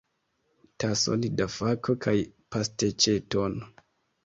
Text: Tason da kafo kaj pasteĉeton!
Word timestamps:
Tason 0.83 1.21
da 1.41 1.47
kafo 1.57 1.93
kaj 2.07 2.15
pasteĉeton! 2.57 3.63